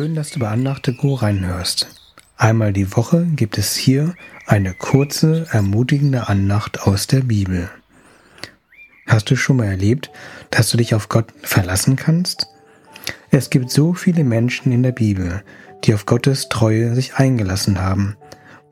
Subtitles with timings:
[0.00, 1.86] Schön, dass du bei Andachte Go reinhörst.
[2.38, 4.14] Einmal die Woche gibt es hier
[4.46, 7.68] eine kurze, ermutigende Andacht aus der Bibel.
[9.06, 10.10] Hast du schon mal erlebt,
[10.50, 12.46] dass du dich auf Gott verlassen kannst?
[13.30, 15.42] Es gibt so viele Menschen in der Bibel,
[15.84, 18.16] die auf Gottes Treue sich eingelassen haben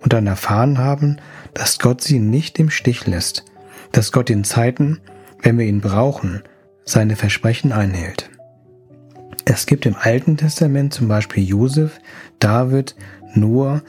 [0.01, 1.19] und dann erfahren haben,
[1.53, 3.45] dass Gott sie nicht im Stich lässt,
[3.93, 4.99] dass Gott in Zeiten,
[5.43, 6.43] wenn wir ihn brauchen,
[6.87, 8.31] seine Versprechen einhält.
[9.51, 12.01] Es gibt im Alten Testament zum Beispiel Josef,
[12.39, 12.95] David,
[13.33, 13.81] Noah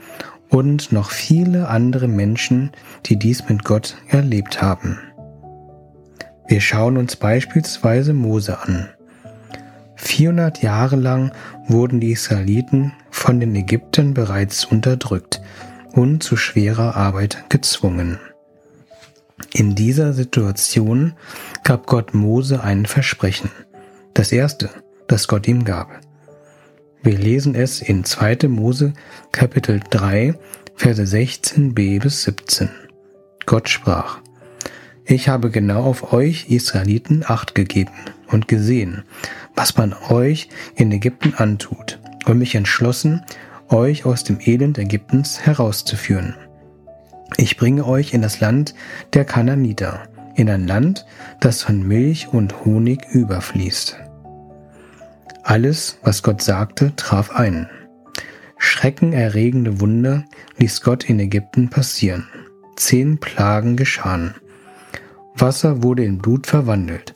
[0.47, 2.71] und noch viele andere Menschen,
[3.07, 4.99] die dies mit Gott erlebt haben.
[6.47, 8.87] Wir schauen uns beispielsweise Mose an.
[9.97, 11.33] 400 Jahre lang
[11.67, 15.41] wurden die Israeliten von den Ägyptern bereits unterdrückt
[15.91, 18.17] und zu schwerer Arbeit gezwungen.
[19.51, 21.15] In dieser Situation
[21.65, 23.51] gab Gott Mose ein Versprechen.
[24.13, 24.69] Das erste,
[25.09, 25.99] das Gott ihm gab.
[27.01, 28.47] Wir lesen es in 2.
[28.47, 28.93] Mose
[29.31, 30.35] Kapitel 3,
[30.75, 32.69] Verse 16b bis 17.
[33.45, 34.19] Gott sprach,
[35.05, 37.91] Ich habe genau auf euch Israeliten acht gegeben
[38.27, 39.03] und gesehen,
[39.55, 43.23] was man euch in Ägypten antut, und mich entschlossen,
[43.69, 46.35] euch aus dem Elend Ägyptens herauszuführen.
[47.37, 48.75] Ich bringe euch in das Land
[49.13, 50.03] der Kananiter,
[50.35, 51.05] in ein Land,
[51.39, 54.08] das von Milch und Honig überfließt.
[55.43, 57.69] Alles, was Gott sagte, traf ein.
[58.57, 60.25] Schreckenerregende Wunder
[60.57, 62.27] ließ Gott in Ägypten passieren.
[62.75, 64.35] Zehn Plagen geschahen.
[65.35, 67.13] Wasser wurde in Blut verwandelt.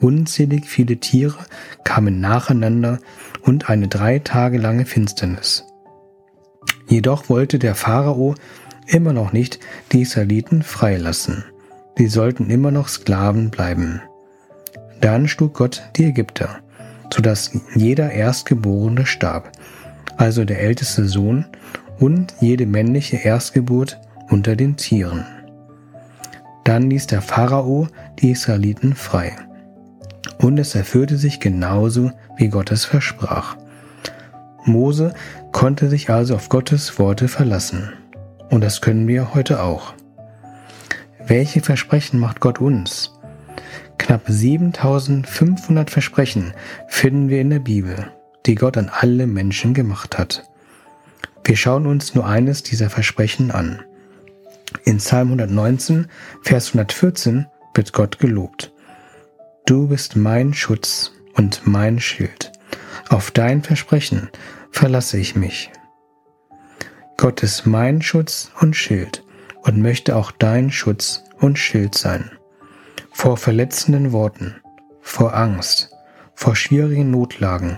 [0.00, 1.38] Unzählig viele Tiere
[1.84, 2.98] kamen nacheinander
[3.42, 5.64] und eine drei Tage lange Finsternis.
[6.86, 8.34] Jedoch wollte der Pharao
[8.86, 9.60] immer noch nicht
[9.92, 11.44] die Israeliten freilassen.
[11.98, 14.00] Sie sollten immer noch Sklaven bleiben.
[15.00, 16.60] Dann schlug Gott die Ägypter
[17.12, 19.52] sodass jeder Erstgeborene starb,
[20.16, 21.46] also der älteste Sohn
[21.98, 23.98] und jede männliche Erstgeburt
[24.28, 25.24] unter den Tieren.
[26.64, 29.36] Dann ließ der Pharao die Israeliten frei.
[30.38, 33.56] Und es erfüllte sich genauso, wie Gott es versprach.
[34.64, 35.14] Mose
[35.52, 37.92] konnte sich also auf Gottes Worte verlassen.
[38.50, 39.94] Und das können wir heute auch.
[41.26, 43.17] Welche Versprechen macht Gott uns?
[44.08, 46.54] Knapp 7500 Versprechen
[46.88, 48.10] finden wir in der Bibel,
[48.46, 50.44] die Gott an alle Menschen gemacht hat.
[51.44, 53.82] Wir schauen uns nur eines dieser Versprechen an.
[54.84, 56.06] In Psalm 119,
[56.42, 58.72] Vers 114 wird Gott gelobt.
[59.66, 62.52] Du bist mein Schutz und mein Schild.
[63.10, 64.30] Auf dein Versprechen
[64.70, 65.70] verlasse ich mich.
[67.18, 69.22] Gott ist mein Schutz und Schild
[69.64, 72.30] und möchte auch dein Schutz und Schild sein
[73.18, 74.54] vor verletzenden Worten,
[75.00, 75.90] vor Angst,
[76.36, 77.76] vor schwierigen Notlagen.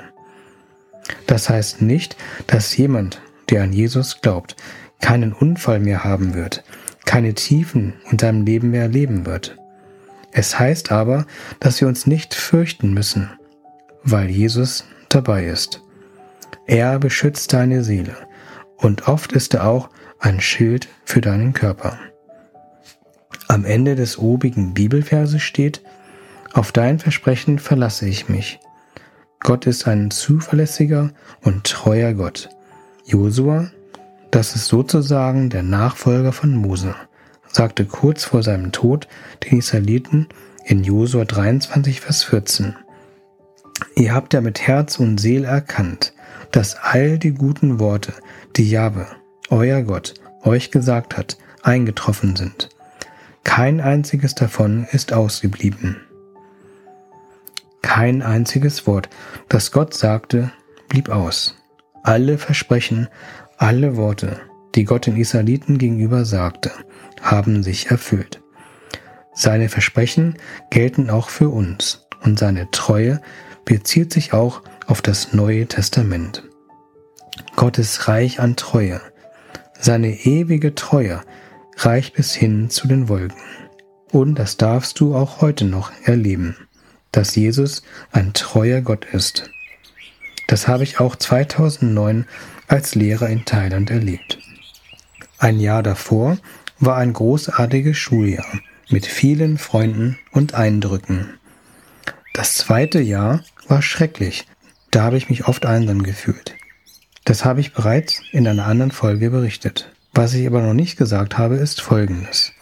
[1.26, 2.14] Das heißt nicht,
[2.46, 4.54] dass jemand, der an Jesus glaubt,
[5.00, 6.62] keinen Unfall mehr haben wird,
[7.06, 9.56] keine Tiefen in seinem Leben mehr erleben wird.
[10.30, 11.24] Es heißt aber,
[11.58, 13.30] dass wir uns nicht fürchten müssen,
[14.02, 15.82] weil Jesus dabei ist.
[16.66, 18.14] Er beschützt deine Seele
[18.76, 21.98] und oft ist er auch ein Schild für deinen Körper.
[23.50, 25.83] Am Ende des obigen Bibelverses steht,
[26.53, 28.61] auf dein Versprechen verlasse ich mich.
[29.41, 31.11] Gott ist ein zuverlässiger
[31.43, 32.49] und treuer Gott.
[33.06, 33.72] Josua,
[34.31, 36.94] das ist sozusagen der Nachfolger von Mose,
[37.49, 39.09] sagte kurz vor seinem Tod
[39.43, 40.28] den Israeliten
[40.65, 42.77] in Josua 23, Vers 14.
[43.97, 46.12] Ihr habt ja mit Herz und Seele erkannt,
[46.53, 48.12] dass all die guten Worte,
[48.55, 49.09] die Jahwe,
[49.49, 52.69] euer Gott, euch gesagt hat, eingetroffen sind.
[53.44, 55.96] Kein einziges davon ist ausgeblieben.
[57.82, 59.08] Kein einziges Wort,
[59.48, 60.52] das Gott sagte,
[60.88, 61.56] blieb aus.
[62.02, 63.08] Alle Versprechen,
[63.56, 64.40] alle Worte,
[64.74, 66.70] die Gott den Israeliten gegenüber sagte,
[67.20, 68.40] haben sich erfüllt.
[69.34, 70.36] Seine Versprechen
[70.70, 73.20] gelten auch für uns und seine Treue
[73.64, 76.44] bezieht sich auch auf das Neue Testament.
[77.56, 79.00] Gott ist reich an Treue.
[79.78, 81.22] Seine ewige Treue
[81.85, 83.41] reicht bis hin zu den Wolken.
[84.11, 86.56] Und das darfst du auch heute noch erleben,
[87.12, 89.50] dass Jesus ein treuer Gott ist.
[90.47, 92.27] Das habe ich auch 2009
[92.67, 94.38] als Lehrer in Thailand erlebt.
[95.38, 96.38] Ein Jahr davor
[96.79, 98.47] war ein großartiges Schuljahr
[98.88, 101.38] mit vielen Freunden und Eindrücken.
[102.35, 104.47] Das zweite Jahr war schrecklich.
[104.91, 106.56] Da habe ich mich oft einsam gefühlt.
[107.25, 109.93] Das habe ich bereits in einer anderen Folge berichtet.
[110.12, 112.52] Was ich aber noch nicht gesagt habe, ist Folgendes.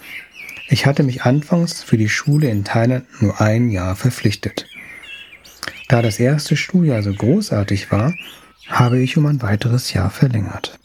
[0.68, 4.66] Ich hatte mich anfangs für die Schule in Thailand nur ein Jahr verpflichtet.
[5.88, 8.14] Da das erste Schuljahr so großartig war,
[8.68, 10.78] habe ich um ein weiteres Jahr verlängert.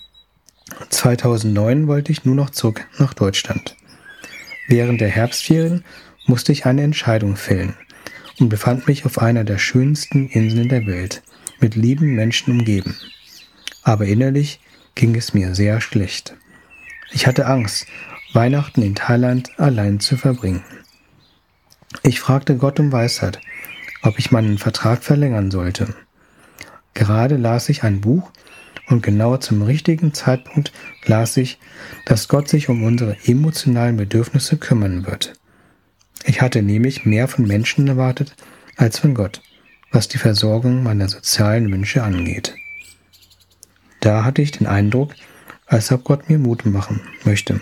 [0.89, 3.75] 2009 wollte ich nur noch zurück nach Deutschland.
[4.69, 5.83] Während der Herbstferien
[6.25, 7.75] musste ich eine Entscheidung fällen
[8.39, 11.21] und befand mich auf einer der schönsten Inseln der Welt,
[11.59, 12.95] mit lieben Menschen umgeben.
[13.83, 14.61] Aber innerlich
[14.95, 16.35] ging es mir sehr schlecht.
[17.13, 17.85] Ich hatte Angst,
[18.33, 20.63] Weihnachten in Thailand allein zu verbringen.
[22.01, 23.39] Ich fragte Gott um Weisheit,
[24.01, 25.93] ob ich meinen Vertrag verlängern sollte.
[26.95, 28.31] Gerade las ich ein Buch
[28.87, 30.73] und genau zum richtigen Zeitpunkt
[31.05, 31.59] las ich,
[32.05, 35.33] dass Gott sich um unsere emotionalen Bedürfnisse kümmern wird.
[36.25, 38.35] Ich hatte nämlich mehr von Menschen erwartet
[38.75, 39.41] als von Gott,
[39.91, 42.55] was die Versorgung meiner sozialen Wünsche angeht.
[43.99, 45.13] Da hatte ich den Eindruck,
[45.65, 47.61] als ob Gott mir Mut machen möchte.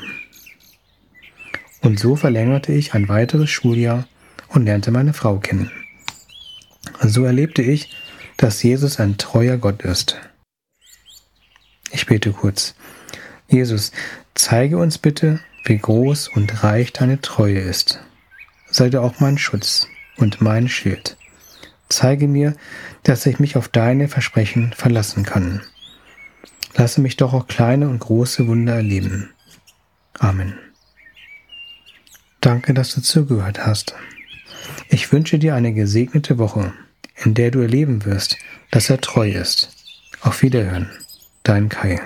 [1.82, 4.08] Und so verlängerte ich ein weiteres Schuljahr
[4.50, 5.72] und lernte meine Frau kennen.
[7.02, 7.96] So erlebte ich,
[8.38, 10.18] dass Jesus ein treuer Gott ist.
[11.92, 12.76] Ich bete kurz.
[13.48, 13.92] Jesus,
[14.34, 18.00] zeige uns bitte, wie groß und reich deine Treue ist.
[18.70, 19.88] Sei du auch mein Schutz
[20.18, 21.18] und mein Schild.
[21.90, 22.56] Zeige mir,
[23.04, 25.62] dass ich mich auf deine Versprechen verlassen kann.
[26.76, 29.30] Lasse mich doch auch kleine und große Wunder erleben.
[30.20, 30.54] Amen.
[32.40, 33.96] Danke, dass du zugehört hast.
[34.90, 36.74] Ich wünsche dir eine gesegnete Woche,
[37.16, 38.38] in der du erleben wirst,
[38.72, 39.70] dass er treu ist.
[40.22, 40.90] Auf Wiederhören,
[41.44, 42.02] dein Kai.